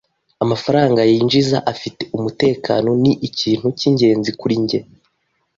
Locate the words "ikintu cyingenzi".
3.27-4.31